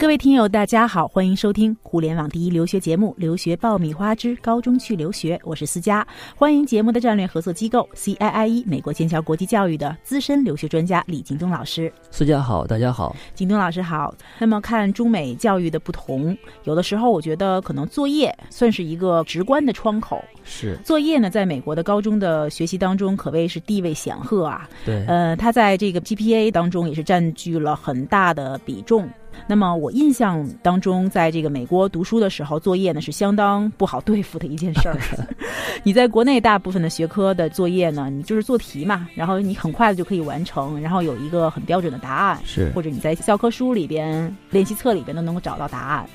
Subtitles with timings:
[0.00, 6.04] 各位听友，大家好，欢迎收听互联网第一留学节目《留学爆米花之高中去留学》，我是思佳，
[6.34, 11.92] 欢迎节目的战略合作机构 CIIE 美国剑桥国际教育的资深留学专家李京东老师。
[12.10, 14.14] 思佳好，大家好，京东老师好。
[14.38, 20.24] 那么看中美教育的不同，有的时候我觉得可能作业算是一个直观的窗口。
[20.42, 24.66] 是作业呢，在美国的高中的学习当中可谓是地位显赫啊。
[24.82, 29.06] 对，呃，它在这个 GPA 当中也是占据了很大的比重。
[29.46, 34.96] 那么我印象当中，在这个美国读书的时候，作业呢是相当不好对付的一件事儿。
[35.82, 46.06] 你在国内大部分的学科的作业呢，你就是做题嘛，然后你很快的就可以完成，然后有一个很标准的答案，是或者你在教科书里边、练习册里边都能够找到答案。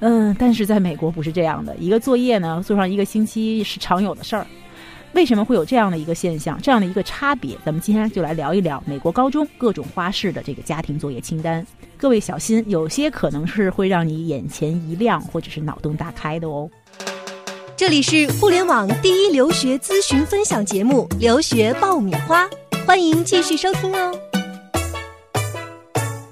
[0.00, 4.46] 嗯，但是在美国不是这样的，一个作业呢做上一个星期是常有的事儿。
[5.14, 7.56] 为什么会有这样的一个现象，这样的一个差别？
[7.64, 11.64] 咱们今天就来聊一聊美国高中各种花式的这个家庭作业清单。
[11.96, 16.68] 各位小心，有些可能是会让你眼前一亮，或者是脑洞大开的哦。
[17.76, 22.44] 这里是互联网第一留学咨询分享节目《留学爆米花》，
[22.84, 24.18] 欢迎继续收听哦。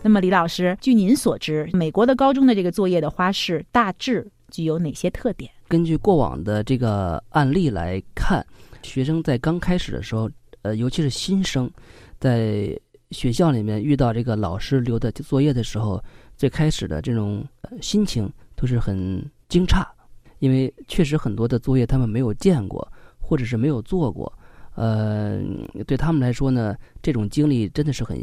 [0.02, 5.48] 那么，李老师，据您所知，美国的高中的这个作业的花式大致具有哪些特点？
[5.68, 8.44] 根据过往的这个案例来看。
[8.82, 10.30] 学生在刚开始的时候，
[10.62, 11.70] 呃，尤其是新生，
[12.18, 12.78] 在
[13.10, 16.02] 学校里面遇到这个老师留的作业的时候，
[16.36, 17.46] 最开始的这种
[17.80, 19.86] 心情都是很惊诧，
[20.38, 22.86] 因为确实很多的作业他们没有见过，
[23.18, 24.32] 或者是没有做过，
[24.74, 25.40] 呃，
[25.86, 28.18] 对他们来说呢，这种经历真的是很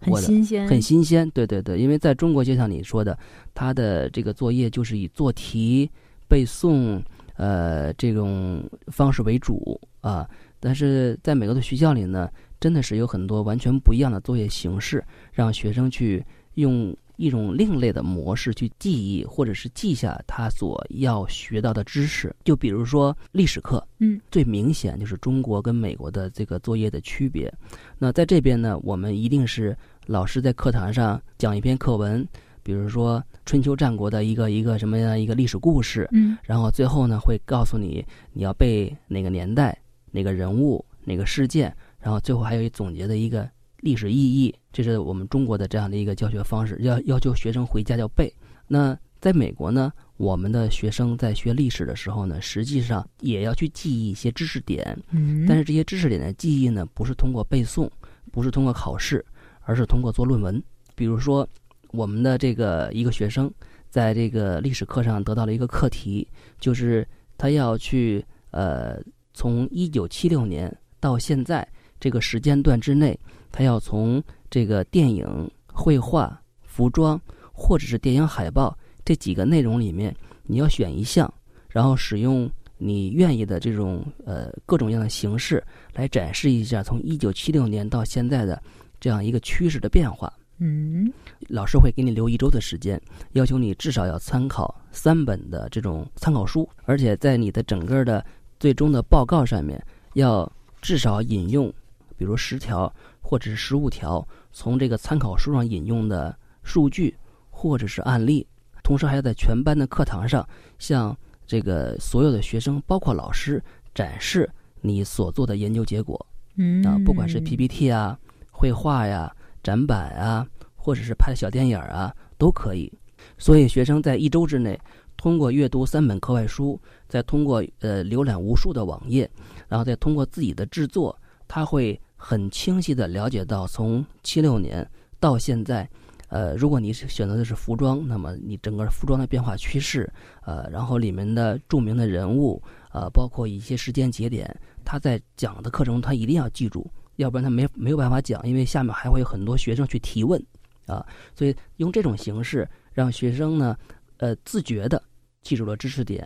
[0.00, 1.28] 很新鲜，很新鲜。
[1.30, 3.18] 对对对，因为在中国就像你说的，
[3.54, 5.90] 他的这个作业就是以做题、
[6.28, 7.02] 背诵。
[7.38, 10.28] 呃，这种方式为主啊，
[10.58, 22.34] 但是在美国的学校里呢，真的是有很多完全不一样的作业形式，让学生去用一种另类的模式去记忆，或者是记下他所要学到的知识。
[22.42, 27.52] 就比如说历史课，嗯，最明显就是中国跟美国的这个作业的区别。
[27.98, 29.76] 那在这边呢，我们一定是
[30.06, 32.26] 老师在课堂上讲一篇课文。
[32.60, 38.04] 比如说春秋战国的一个一个什么样一个历史故事，嗯，然后最后呢会告诉你
[38.34, 39.74] 你要背哪个年代、
[40.10, 43.48] 哪个人物、哪个事件，然后最后还有一总结的一个
[43.80, 44.54] 历史意义。
[44.72, 48.32] 这是我们中国的这样的一个教学方式，要要求学生回家要背。
[48.66, 57.88] 那在美国呢，我们的学生在学历史的时候呢，实际上也要去记忆一些知识点，嗯，但是这些知识点的记忆呢，不是通过背诵，
[58.30, 59.24] 不是通过考试，
[59.60, 60.62] 而是通过做论文。
[60.94, 61.48] 比如说。
[61.92, 63.50] 我们的这个一个学生，
[63.88, 66.28] 在这个历史课上得到了一个课题，
[66.60, 67.08] 就是
[67.38, 69.00] 他要去呃，
[69.38, 70.68] 从一九七六年
[70.98, 71.64] 到现在
[72.00, 73.16] 这个时间段之内，
[73.52, 77.20] 他要从这个电影、绘画、服装
[77.52, 80.12] 或者是电影海报这几个内容里面，
[80.42, 81.32] 你要选一项，
[81.68, 85.62] 然后使用你愿意的这种呃各种各样的形式
[85.94, 88.60] 来展示一下从一九七六年到现在的
[88.98, 90.32] 这样一个趋势的变化。
[90.60, 91.12] 嗯，
[91.46, 93.00] 老师会给你留一周的时间，
[93.34, 98.24] 要求你至少要参考三本的这种参考书，而且在你的整个的
[98.58, 99.82] 最终的报告上面，
[100.14, 101.72] 要至少引用，
[102.16, 107.16] 比如十条或者是十五条从这个参考书上引用的数据
[107.50, 108.46] 或者是案例，
[108.82, 110.46] 同时还要在全班的课堂上
[110.78, 111.16] 向
[111.46, 113.62] 这个所有的学生，包括老师
[113.94, 114.48] 展示
[114.80, 116.26] 你所做的研究结果。
[116.56, 118.18] 嗯啊，不管是 PPT 啊、
[118.50, 119.34] 绘画呀。
[119.60, 122.90] 展板啊，或者是拍小电影啊，都可以。
[123.36, 124.80] 所以学生在一周之内，
[125.18, 129.28] 通过阅读三本课外书，再通过呃浏览无数的网页，
[129.68, 131.14] 然后再通过自己的制作，
[131.46, 135.86] 他会很清晰的了解到从七六年到现在，
[136.28, 140.10] 呃，如果你是选择的是服装，那么你整个服装的变化趋势，
[140.46, 142.62] 呃，然后里面的著名的人物，
[142.92, 144.48] 呃，包括一些时间节点，
[144.84, 146.88] 他在讲的课程他一定要记住。
[147.16, 150.40] 要不然他没没有办法讲，因为下面还会有很多学生去提问，
[150.86, 151.04] 啊，
[151.34, 153.76] 所以用这种形式让学生呢，
[154.18, 155.02] 呃，自觉的
[155.48, 156.22] 记住了知识点，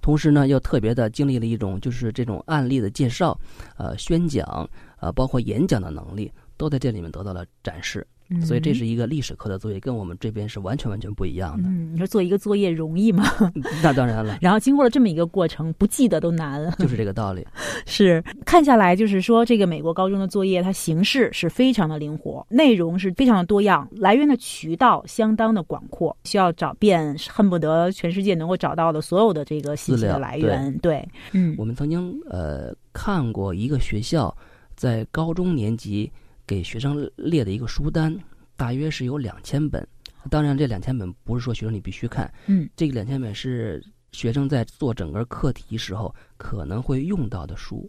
[0.00, 3.36] 同时呢，又特别的经历了一种就是这种案例的介绍，
[3.76, 4.70] 呃，宣讲，
[5.00, 8.06] 呃，包括演讲的能力，都在这里面得到了展示。
[8.44, 11.68] 所以这是一个历史课的作业，跟我们这边是完全完全不一样的。
[11.68, 13.24] 嗯，你说做一个作业容易吗？
[13.82, 14.38] 那当然了。
[14.40, 16.70] 然后经过了这么一个过程，不记得都难了。
[16.78, 17.46] 就是这个道理。
[17.86, 30.76] 是看下来，就是说这个美国高中的作业，它形式是非常的灵活，内容是非常的多样，来源的渠道相当的广阔，需要找遍恨不得全世界能够找到的所有的这个信息的来源。
[30.78, 34.36] 对，嗯，我们曾经呃看过一个学校
[34.76, 36.12] 在高中年级。
[36.50, 38.12] 给学生列的一个书单，
[38.56, 39.86] 大约是有两千本，
[40.28, 43.80] 当然，这两千本不是说学生你必须看，嗯，这个两千本是
[44.10, 47.88] 学生在做整个课题时候可能会用到的书。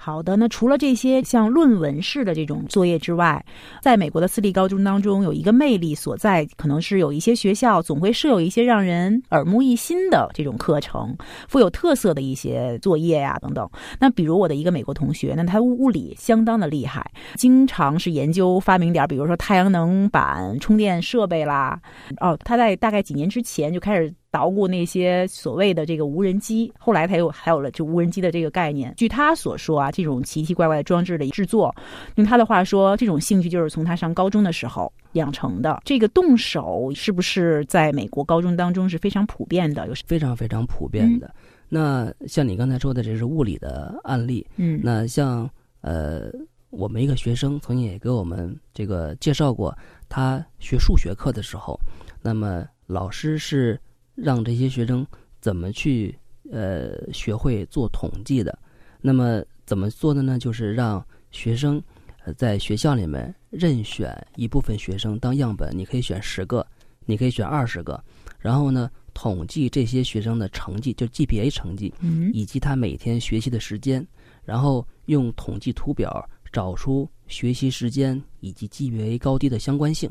[0.00, 3.44] 好的，那除了这些像论文式的这种作业之外，
[3.82, 11.14] 在美国的私立高中当中，有一个魅力所在，可能是有一些学校总会设有一些让人耳目一新的这种课程，
[11.48, 13.68] 富有特色的一些作业呀等等。
[13.98, 17.04] 那比如我的一个美国同学，那他物理相当的厉害，
[17.34, 21.78] 经常是研究发明点，比如说太阳能板充电设备啦。
[22.20, 24.14] 哦，他在大概几年之前就开始。
[24.30, 28.92] 捣鼓那些所谓的这个无人机，后来他又还有了就无人机的这个概念。
[28.96, 31.74] 据他所说啊，这种奇奇怪怪的装置的制作，
[32.16, 35.80] 用他的话说，这种兴趣就是从他上高中的时候养成的。
[35.84, 39.86] 这个动手是不是在美国高中当中是非常普遍的？
[39.88, 41.34] 有非常非常普遍的。
[41.70, 44.46] 那像你刚才说的，这是物理的案例。
[44.56, 45.48] 嗯，那像
[45.80, 46.30] 呃，
[46.68, 49.74] 我们一个学生曾经也给我们这个介绍过，
[50.06, 51.80] 他学数学课的时候，
[52.20, 53.80] 那么老师是。
[54.20, 55.06] 让这些学生
[55.40, 56.12] 怎么去
[56.50, 58.58] 呃学会做统计的？
[59.00, 60.38] 那么怎么做的呢？
[60.38, 61.80] 就是让学生
[62.24, 66.66] 呃在学校里面任选一部分学生当样本，你可以选十个，
[67.06, 68.02] 你可以选二十个，
[68.40, 71.94] 然后呢统计这些学生的成绩，就 GPA 成绩，
[72.32, 74.04] 以及他每天学习的时间，
[74.44, 80.10] 然后用统计图表找出学习时间以及 GPA 高低的相关性，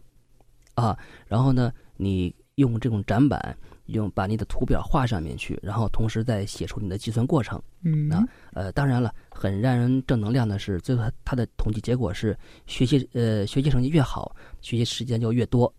[0.76, 3.58] 啊，然后呢你用这种展板。
[3.88, 7.62] 用把你的图表画上面去，然后同时再写出你的计算过程。
[7.84, 8.24] 嗯，啊，
[8.54, 15.72] 呃，当然了，很让人正能量的是，最后他的统计结果是学习呃学习成绩越好，学习时间就越多。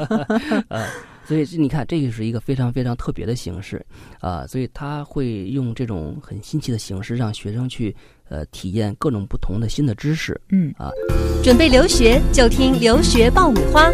[0.68, 0.86] 呃，
[1.24, 3.84] 所以你看，这个是一个非常非常特别的形式
[4.20, 7.94] 啊，所以他会用这种很新奇的形式，让学生去
[8.28, 10.40] 呃体验各种不同的新的知识。
[10.48, 10.90] 嗯啊，
[11.44, 13.92] 准备留学就听留学爆米花，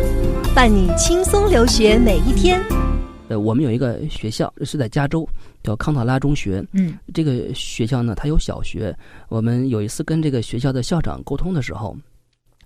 [0.55, 2.63] 伴你轻松留学每一天。
[3.29, 5.27] 呃，我们有一个学校是在加州，
[5.63, 6.63] 叫康塔拉中学。
[6.73, 8.95] 嗯，这个学校呢，它有小学。
[9.29, 11.97] 我们有一次跟这个学校的校长沟通的时候，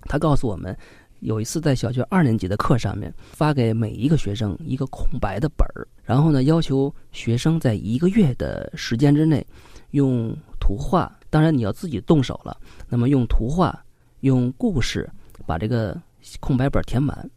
[0.03, 0.77] 他告诉我们，
[1.21, 9.47] 有一次在小学二年级的课上面，发给每一个学生一个空白的本儿，然后呢，要求学生在一个月的时间之内，
[9.93, 12.57] 用图画，当然你要自己动手了。
[12.89, 13.79] 那么用图画、
[14.21, 15.09] 用故事
[15.47, 15.97] 把这个
[16.41, 17.29] 空白本填满，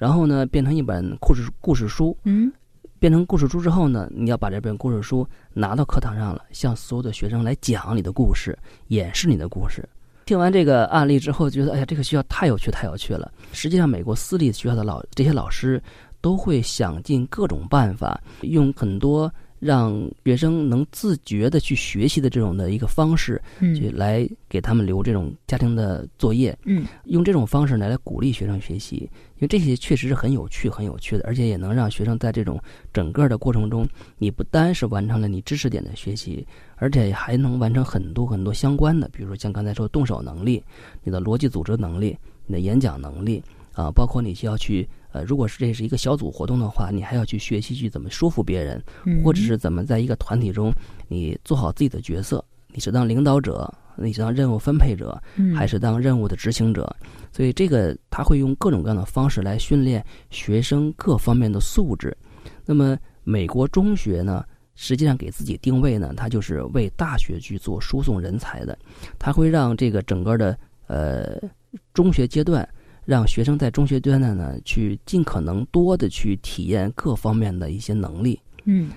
[0.00, 2.16] 然后呢，变成一本故事故事书。
[2.24, 2.50] 嗯。
[2.98, 8.58] 变成故事书之后呢，你要把这本故事书拿到课堂上了，向所有的学生来讲你的故事，
[8.88, 9.86] 演示你的故事。
[10.24, 13.30] 听完这个案例之后，觉得哎呀，这个学校太有趣，太有趣了。
[13.52, 15.82] 实际上，美国私立学校的老这些老师
[16.22, 19.30] 都会想尽各种办法，用很多。
[19.60, 28.96] 让学生能自觉的去学习的这种的一个方式，去来给他们留这种家庭的作业，嗯，用这种方式来来鼓励学生学习，
[29.36, 32.58] 因为这些确实是很有趣、很有趣的，而且也能让学生在这种
[32.92, 33.86] 整个的过程中，
[34.16, 36.46] 你不单是完成了你知识点的学习，
[36.76, 40.64] 而且还能完成很多很多相关的，比如说像刚才说动手能力、
[41.04, 42.16] 你的逻辑组织能力、
[42.46, 43.42] 你的演讲能力
[43.74, 44.88] 啊，包括你需要去。
[45.12, 48.82] 呃，如果是这是一个小组活动的话，你还要去学习去怎么说服别人，
[49.24, 50.72] 或者是怎么在一个团体中，
[51.08, 52.44] 你做好自己的角色。
[52.72, 55.20] 你是当领导者，你是当任务分配者，
[55.56, 56.88] 还是当任务的执行者？
[57.32, 62.16] 所以这个他会用各种各样的方式来训练学生各方面的素质。
[62.64, 64.44] 那么美国中学呢，
[64.76, 68.78] 实际上给自己定位呢，它就是为大学去做输送人才的。
[69.18, 71.36] 它会让这个整个的呃
[71.92, 72.68] 中学阶段。
[73.10, 78.88] 让学生在中学阶段呢，去尽可能多的去体验各方面的一些能力，嗯，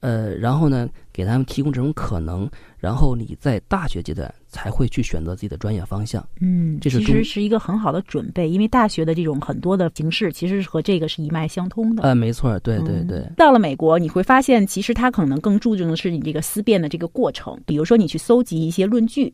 [0.00, 13.24] 呃，然后呢，给他们提供这种可能，然后你在大学阶段才会去选择自己的专业方向，嗯，这是其实是一个很好的准备，因为大学的这种很多的形式其实是和这个是一脉相通的，呃，没错，对对对。
[13.36, 19.32] 到了美国，你会发现，其实他可能更注重的是你这个思辨的这个过程，比如说你去搜集一些论据。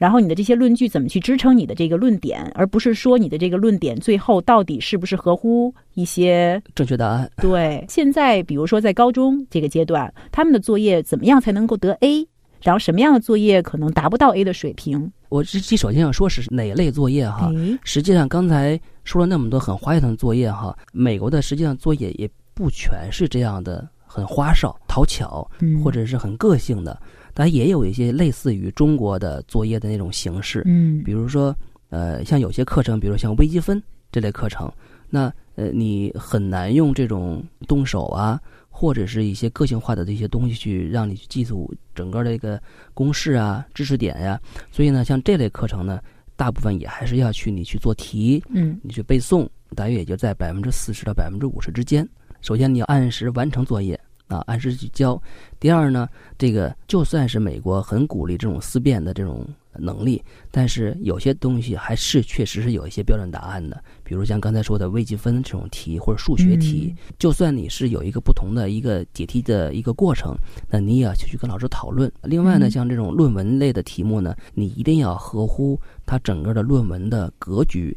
[0.00, 7.30] 然后你的这些论据怎么去支撑你的这个论点，而不是说你的这个论点最后到底是不是合乎一些正确答案？
[7.36, 12.26] 对，现在比如说在高中这个阶段，他们的作业怎么样才能够得 A？
[12.62, 15.12] 然后什么样的作业可能达不到 A 的水平？
[15.28, 17.52] 我这这首先要说是哪类作业哈？
[17.84, 25.48] 实际上刚才说了那么多很花样的作业哈，美国的实际上作业也不全是这样的，很花哨、讨巧，
[25.84, 27.00] 或者是很个性的。
[27.32, 31.54] 但也有一些类似于中国的作业的那种形式，嗯，比如说，
[31.90, 34.68] 呃，像有些课程，比如像微积分这类课程，
[35.08, 42.60] 那呃，你很难用这种动手啊，或者是一些个性化的这些东西去让你去记住整个的一个
[42.94, 44.40] 公式啊、知识点呀。
[44.72, 46.00] 所以呢，像这类课程呢，
[46.34, 52.06] 大部分也还是要去你去做题，嗯，你去背诵大约也就在百分之四十到百分之五十之间。
[52.42, 55.20] 首先，你要按时完成作业啊，按时去交。
[55.58, 63.82] 第二呢，这个就算是美国很鼓励这种思辨的这种能力，但是有些东西还是确实是有一些标准答案的。
[64.02, 70.34] 比如像刚才说的微积分这种题或者数学题，就算你是有一个不同的一个解题的一个过程，
[70.68, 72.10] 那你也要去跟老师讨论。
[72.22, 77.96] 另外呢，像这种论文类的题目呢，你一定要合乎它整个的论文的格局。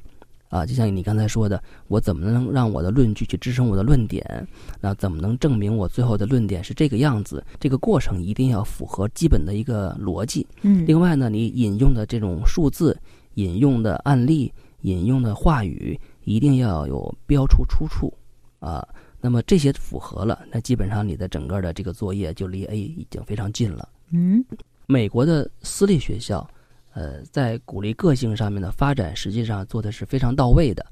[0.54, 4.48] 啊，就像你刚才说的，我怎么能让我的论据去支撑我的论点？
[4.80, 7.44] 那怎么能证明我最后的论点是这个样子？
[7.60, 10.46] 这个过程一定要符合基本的一个逻辑。
[10.62, 12.96] 嗯，另外呢，你引用的这种数字、
[13.34, 18.14] 引用的案例、引用的话语，一定要有标出出处。
[18.60, 18.88] 啊，
[19.20, 23.90] 那么这些符合了，那基本上你的整个的这个作业就离 A 已经非常近了。
[24.12, 24.46] 嗯，
[24.86, 26.48] 美国的私立学校。
[26.94, 30.86] 呃，在鼓励个性上面的发展，实际上做的是非常到位的。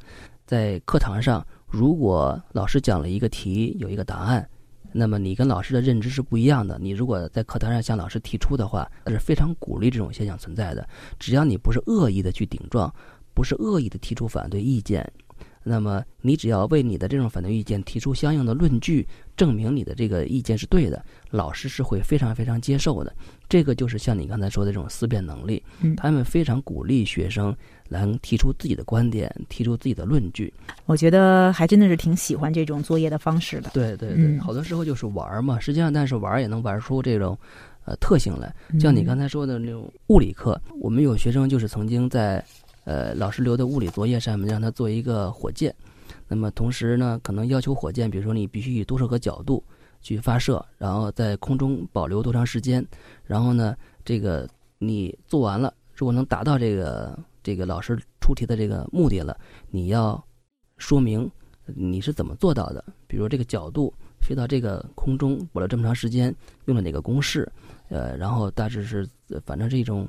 [0.45, 4.47] 在课堂上，如果老师讲了一个题，有一个答案，
[4.91, 6.77] 那么你跟老师的认知是不一样的。
[6.81, 10.87] 你如果在课堂上向老师提出的话，那是非常鼓励这种现象存在的。
[11.19, 12.93] 只要你不是恶意的去顶撞，
[13.33, 15.09] 不是恶意的提出反对意见。
[15.63, 19.07] 那么，你只要为你的这种反对意见提出相应的论据，
[19.41, 23.11] 证明你的这个意见是对的，老师是会非常非常接受的。
[23.49, 27.51] 这个就是像你刚才说的这种思辨能力，嗯，他们非常鼓励学生
[27.89, 30.53] 来提出自己的观点，提出自己的论据。
[30.85, 33.71] 我觉得还真的是挺喜欢这种作业的方式的。
[33.73, 37.35] 对对对，好多时候就是玩嘛，实际上但是玩也能玩出这种
[37.85, 38.53] 呃特性来。
[38.79, 42.45] 像你刚才说的那种物理课，我们有学生就是曾经在。
[42.83, 45.71] 呃，老师留的物理作业上面让他做一个火箭，
[46.33, 49.61] 那么同时呢，可能要求火箭，比如说你必须以多少个角度
[50.01, 52.87] 去发射，然后在空中保留多长时间，
[53.25, 54.47] 然后呢，这个
[54.77, 59.37] 你做完了，如果能达到这个这个老师出题的这个目的了，
[59.71, 60.23] 你要
[60.77, 61.29] 说明
[61.65, 66.33] 你是怎么做到的，比如这个角度飞到这个空中保留这么长时间
[66.63, 67.51] 用了哪个公式，
[67.89, 69.05] 呃，然后大致是
[69.45, 70.07] 反正是一种。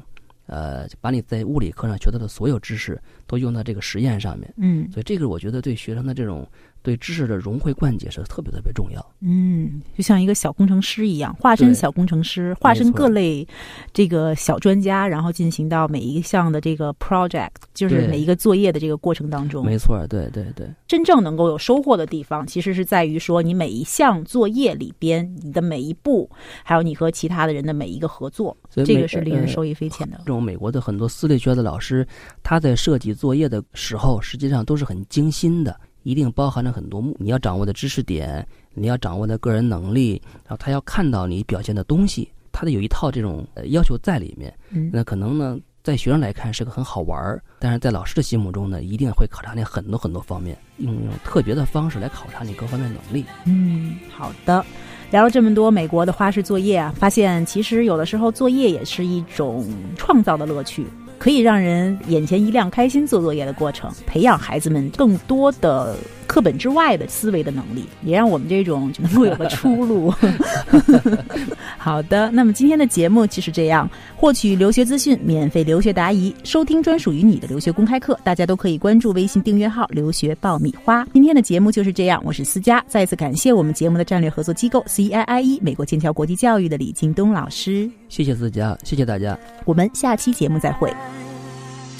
[0.52, 6.46] 呃，把你在物理课上学到的所有知识都用到这个实验上面，嗯，所以这个我觉得对学生的这种
[6.82, 9.14] 对知识的融会贯解是特别特别重要。
[9.20, 13.46] 嗯，就像一个小工程师一样，化身小工程师，化身各类
[13.92, 19.64] 这个小专家，然后进行到每一项的这个 project，就是每一个作业的这个过程当中。
[19.64, 20.68] 没错，对对对。
[20.86, 26.28] 真正能够有收获的地方，其实是在于说你每一项作业里边，你的每一步，
[26.64, 30.18] 还有你和其他的人的每一个合作，这个是令人受益匪浅的。
[30.18, 32.06] 这种美国的很多私立学校的老师，
[32.42, 35.78] 他在设计作业的时候，实际上都是很精心的。
[36.02, 44.52] 一定包含了很多你要掌握的知识点，你要掌握的个人能力，然后他要看到你表现的东西，他的有一套这种要求在里面。
[44.92, 53.24] 那可能呢，在学生来看是个很好玩儿，但是在老师的心目中呢，一定会考察你很多很多方面，用一种特别的方式来考察你各方面能力。
[53.46, 54.64] 嗯，好的。
[55.10, 59.62] 聊了这么多美国的花式作业啊，发现其实有的时候作业也是一种
[59.94, 60.86] 创造的乐趣。
[61.22, 65.94] 可以让人眼前一亮、开心做作业的过程，培养孩子们更多的
[66.32, 70.10] 课本之外的思维的能力，也让我们这种能够有个出路。
[71.76, 73.86] 好的，那么今天的节目就是这样。
[74.16, 81.06] 获取留学资讯、免费留学答疑、收听专属于你的留学公开课，大家都可以关注微信订阅号“留学爆米花”。
[81.12, 87.90] 今天的节目就是这样，我是思佳，再次感谢我们节目的战略合作机构 CIIE 美国剑桥国际教育的李京东老师。
[88.08, 90.90] 谢谢思佳，谢谢大家，我们下期节目再会。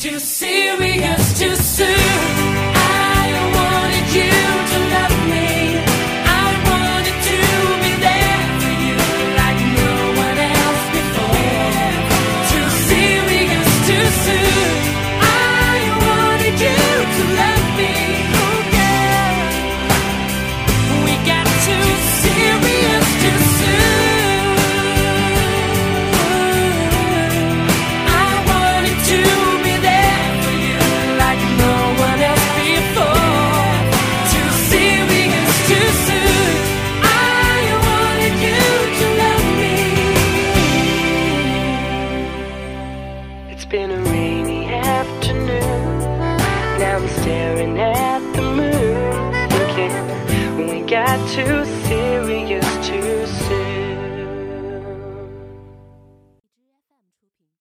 [0.00, 2.61] too serious too soon.